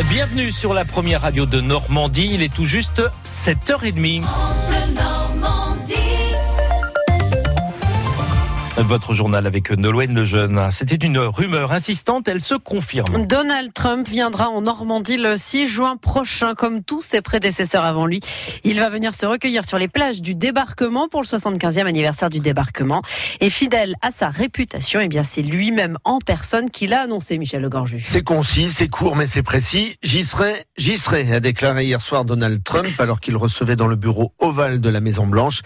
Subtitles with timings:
[0.00, 2.30] Bienvenue sur la première radio de Normandie.
[2.32, 4.22] Il est tout juste 7h30.
[8.82, 10.68] Votre journal avec Nolwenn Lejeune.
[10.70, 13.26] C'était une rumeur insistante, elle se confirme.
[13.26, 18.20] Donald Trump viendra en Normandie le 6 juin prochain, comme tous ses prédécesseurs avant lui.
[18.64, 22.40] Il va venir se recueillir sur les plages du débarquement pour le 75e anniversaire du
[22.40, 23.02] débarquement.
[23.40, 27.62] Et fidèle à sa réputation, eh bien, c'est lui-même en personne qui l'a annoncé, Michel
[27.62, 28.00] Legorju.
[28.02, 29.96] C'est concis, c'est court, mais c'est précis.
[30.02, 33.96] J'y serai, j'y serai, a déclaré hier soir Donald Trump alors qu'il recevait dans le
[33.96, 35.62] bureau ovale de la Maison Blanche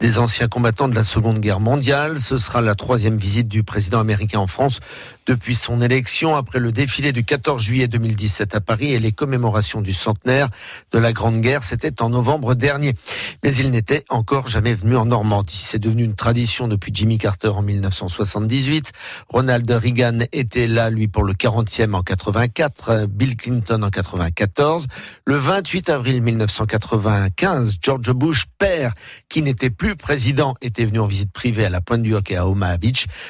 [0.00, 2.18] des anciens combattants de la Seconde Guerre mondiale.
[2.18, 4.80] Ce sera la troisième visite du président américain en France
[5.26, 9.80] depuis son élection après le défilé du 14 juillet 2017 à Paris et les commémorations
[9.80, 10.48] du centenaire
[10.92, 11.62] de la Grande Guerre.
[11.62, 12.94] C'était en novembre dernier.
[13.42, 15.56] Mais il n'était encore jamais venu en Normandie.
[15.56, 18.92] C'est devenu une tradition depuis Jimmy Carter en 1978.
[19.28, 24.86] Ronald Reagan était là, lui, pour le 40e en 84, Bill Clinton en 94.
[25.24, 28.94] Le 28 avril 1995, George Bush, père,
[29.28, 32.47] qui n'était plus président, était venu en visite privée à la Pointe du Hockey à
[32.48, 32.78] Omaha.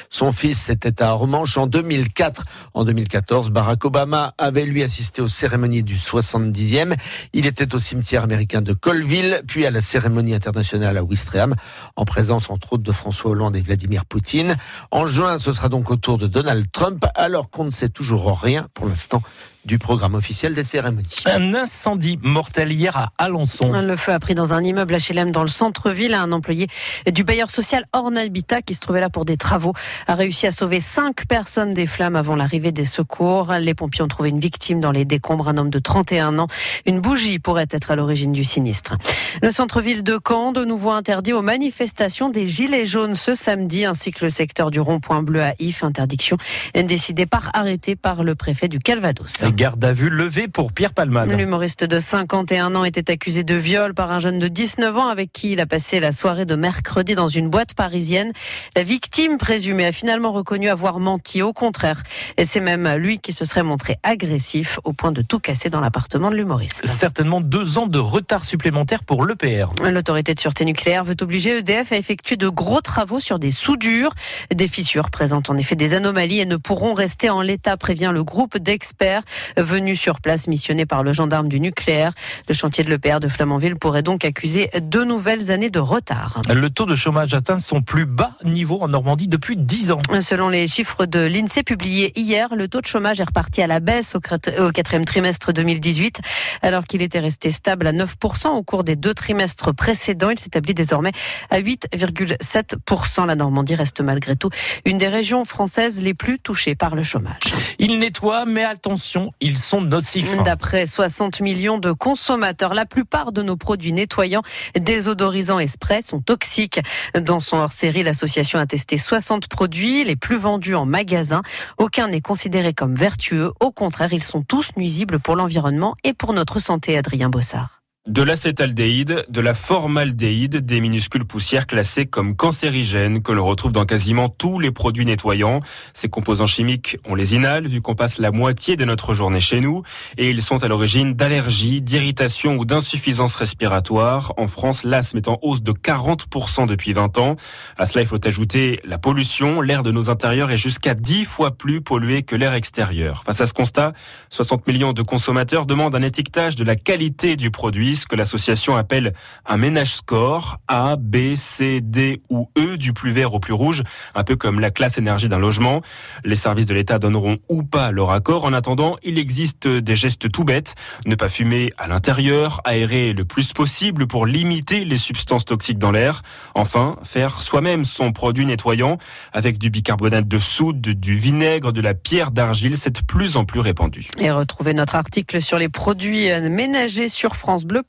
[0.09, 2.43] Son fils était à Romanche en 2004.
[2.73, 6.95] En 2014, Barack Obama avait lui assisté aux cérémonies du 70e.
[7.33, 11.55] Il était au cimetière américain de Colville, puis à la cérémonie internationale à Ouistreham,
[11.95, 14.57] en présence entre autres de François Hollande et Vladimir Poutine.
[14.91, 18.39] En juin, ce sera donc au tour de Donald Trump, alors qu'on ne sait toujours
[18.39, 19.21] rien pour l'instant
[19.69, 21.21] du programme officiel des cérémonies.
[21.27, 23.71] Un incendie mortel hier à Alençon.
[23.71, 26.15] Le feu a pris dans un immeuble HLM dans le centre-ville.
[26.15, 26.65] Un employé
[27.11, 29.73] du bailleur social Orne Habitat, qui se trouvait là pour des travaux,
[30.07, 33.53] a réussi à sauver cinq personnes des flammes avant l'arrivée des secours.
[33.61, 36.47] Les pompiers ont trouvé une victime dans les décombres, un homme de 31 ans.
[36.87, 38.95] Une bougie pourrait être à l'origine du sinistre.
[39.43, 44.09] Le centre-ville de Caen, de nouveau interdit aux manifestations des Gilets jaunes ce samedi, ainsi
[44.09, 45.83] que le secteur du rond-point bleu à If.
[45.83, 46.37] Interdiction
[46.73, 49.43] décidée par arrêté par le préfet du Calvados.
[49.59, 51.29] Garde à vue levée pour Pierre Palmade.
[51.31, 55.33] L'humoriste de 51 ans était accusé de viol par un jeune de 19 ans avec
[55.33, 58.31] qui il a passé la soirée de mercredi dans une boîte parisienne.
[58.77, 61.41] La victime présumée a finalement reconnu avoir menti.
[61.41, 62.03] Au contraire,
[62.37, 65.81] et c'est même lui qui se serait montré agressif au point de tout casser dans
[65.81, 66.87] l'appartement de l'humoriste.
[66.87, 69.67] Certainement deux ans de retard supplémentaire pour l'EPR.
[69.83, 74.13] L'autorité de sûreté nucléaire veut obliger EDF à effectuer de gros travaux sur des soudures.
[74.55, 78.23] Des fissures présentent en effet des anomalies et ne pourront rester en l'état, prévient le
[78.23, 79.23] groupe d'experts
[79.57, 82.11] venu sur place missionné par le gendarme du nucléaire.
[82.47, 86.41] Le chantier de l'EPR de Flamanville pourrait donc accuser deux nouvelles années de retard.
[86.49, 90.01] Le taux de chômage atteint son plus bas niveau en Normandie depuis 10 ans.
[90.21, 93.79] Selon les chiffres de l'INSEE publiés hier, le taux de chômage est reparti à la
[93.79, 96.19] baisse au quatrième trimestre 2018,
[96.61, 100.29] alors qu'il était resté stable à 9% au cours des deux trimestres précédents.
[100.29, 101.11] Il s'établit désormais
[101.49, 103.25] à 8,7%.
[103.25, 104.49] La Normandie reste malgré tout
[104.85, 107.39] une des régions françaises les plus touchées par le chômage.
[107.79, 110.35] Il nettoie, mais attention, ils sont nocifs.
[110.43, 114.43] D'après 60 millions de consommateurs, la plupart de nos produits nettoyants,
[114.79, 116.79] désodorisants et sprays sont toxiques.
[117.19, 121.41] Dans son hors-série, l'association a testé 60 produits, les plus vendus en magasin.
[121.77, 123.51] Aucun n'est considéré comme vertueux.
[123.59, 127.78] Au contraire, ils sont tous nuisibles pour l'environnement et pour notre santé, Adrien Bossard
[128.09, 133.85] de l'acétaldéhyde, de la formaldéhyde, des minuscules poussières classées comme cancérigènes que l'on retrouve dans
[133.85, 135.59] quasiment tous les produits nettoyants.
[135.93, 139.61] Ces composants chimiques, on les inhale vu qu'on passe la moitié de notre journée chez
[139.61, 139.83] nous
[140.17, 144.33] et ils sont à l'origine d'allergies, d'irritations ou d'insuffisances respiratoires.
[144.37, 147.35] En France, l'asthme est en hausse de 40% depuis 20 ans.
[147.77, 149.61] À cela, il faut ajouter la pollution.
[149.61, 153.21] L'air de nos intérieurs est jusqu'à 10 fois plus pollué que l'air extérieur.
[153.23, 153.93] Face à ce constat,
[154.31, 159.13] 60 millions de consommateurs demandent un étiquetage de la qualité du produit que l'association appelle
[159.45, 163.83] un ménage score A, B, C, D ou E du plus vert au plus rouge,
[164.15, 165.81] un peu comme la classe énergie d'un logement.
[166.23, 168.45] Les services de l'État donneront ou pas leur accord.
[168.45, 170.75] En attendant, il existe des gestes tout bêtes.
[171.05, 175.91] Ne pas fumer à l'intérieur, aérer le plus possible pour limiter les substances toxiques dans
[175.91, 176.21] l'air.
[176.55, 178.97] Enfin, faire soi-même son produit nettoyant
[179.33, 182.77] avec du bicarbonate de soude, du vinaigre, de la pierre d'argile.
[182.77, 184.07] C'est de plus en plus répandu.
[184.19, 187.83] Et retrouvez notre article sur les produits ménagers sur France Bleu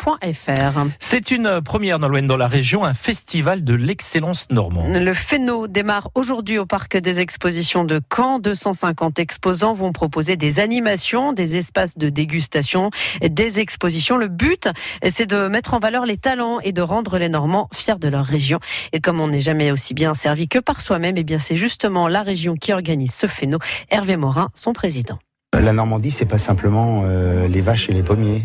[0.98, 4.94] c'est une première Nolwenn dans la région, un festival de l'excellence normande.
[4.96, 8.38] Le Féno démarre aujourd'hui au parc des expositions de Caen.
[8.38, 14.16] 250 exposants vont proposer des animations, des espaces de dégustation, des expositions.
[14.16, 14.68] Le but,
[15.08, 18.24] c'est de mettre en valeur les talents et de rendre les Normands fiers de leur
[18.24, 18.58] région.
[18.92, 22.08] Et comme on n'est jamais aussi bien servi que par soi-même, eh bien c'est justement
[22.08, 23.58] la région qui organise ce Féno.
[23.90, 25.18] Hervé Morin, son président.
[25.58, 27.04] La Normandie, c'est pas simplement
[27.48, 28.42] les vaches et les pommiers.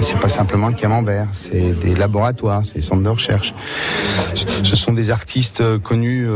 [0.00, 1.28] c'est pas simplement le camembert.
[1.32, 3.54] C'est des laboratoires, c'est des centres de recherche.
[4.34, 6.26] Ce sont des artistes connus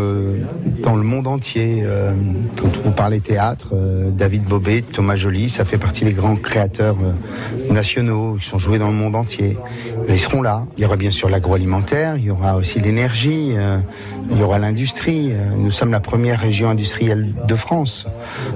[0.83, 1.85] dans le monde entier.
[2.61, 3.75] quand vous parlez théâtre,
[4.11, 6.97] David Bobet, Thomas Joly, ça fait partie des grands créateurs
[7.71, 9.59] nationaux qui sont joués dans le monde entier.
[10.09, 10.67] Ils seront là.
[10.77, 13.55] Il y aura bien sûr l'agroalimentaire, il y aura aussi l'énergie,
[14.31, 15.33] il y aura l'industrie.
[15.57, 18.07] Nous sommes la première région industrielle de France.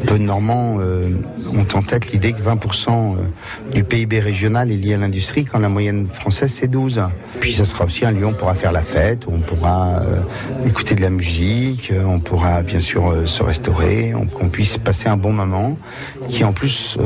[0.07, 1.09] De Normands euh,
[1.49, 5.59] ont en tête l'idée que 20% euh, du PIB régional est lié à l'industrie, quand
[5.59, 7.03] la moyenne française c'est 12.
[7.41, 10.01] Puis ça sera aussi un lieu où on pourra faire la fête, où on pourra
[10.01, 10.21] euh,
[10.67, 15.33] écouter de la musique, on pourra bien sûr se restaurer, qu'on puisse passer un bon
[15.33, 15.77] moment,
[16.29, 16.99] qui en plus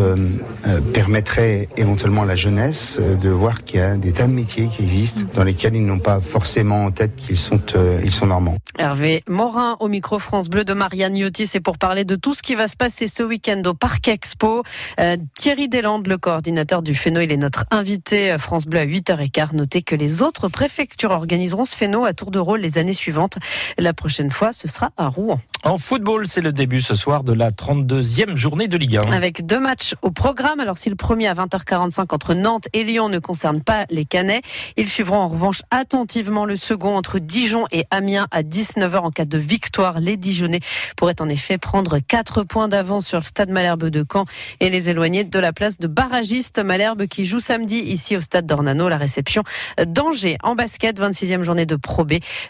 [0.92, 4.82] permettrait éventuellement à la jeunesse de voir qu'il y a des tas de métiers qui
[4.82, 7.60] existent dans lesquels ils n'ont pas forcément en tête qu'ils sont,
[8.02, 8.56] ils sont normands.
[8.78, 12.42] Hervé Morin au micro France Bleu de Marianne Yotti, c'est pour parler de tout ce
[12.42, 14.62] qui va se passer ce week-end au Parc Expo.
[15.00, 19.54] Euh, Thierry Deslandes, le coordinateur du Féno, il est notre invité France Bleu à 8h15.
[19.54, 23.38] Notez que les autres préfectures organiseront ce Féno à tour de rôle les années suivantes.
[23.76, 25.40] La prochaine fois, ce sera à Rouen.
[25.64, 29.12] En football, c'est le début ce soir de la 32e journée de Ligue 1.
[29.12, 30.60] Avec deux matchs au programme.
[30.60, 34.42] Alors si le premier à 20h45 entre Nantes et Lyon ne concerne pas les Canets,
[34.76, 39.24] ils suivront en revanche attentivement le second entre Dijon et Amiens à 19h en cas
[39.24, 40.00] de victoire.
[40.00, 40.60] Les Dijonais
[40.96, 44.19] pourraient en effet prendre 4 points d'avance sur le stade Malherbe de Caen
[44.60, 48.46] et les éloigner de la place de barragiste Malherbe qui joue samedi ici au stade
[48.46, 49.44] d'Ornano la réception
[49.86, 52.00] d'Angers en basket, 26e journée de Pro.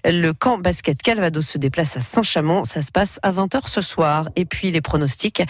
[0.05, 2.64] Le camp basket Calvados se déplace à Saint-Chamond.
[2.64, 4.28] Ça se passe à 20h ce soir.
[4.37, 5.43] Et puis les pronostics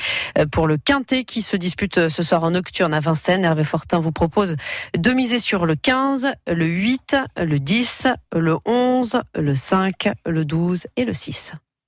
[0.50, 3.44] pour le Quintet qui se dispute ce soir en nocturne à Vincennes.
[3.44, 4.56] Hervé Fortin vous propose
[4.96, 10.86] de miser sur le 15, le 8, le 10, le 11, le 5, le 12
[10.96, 11.52] et le 6.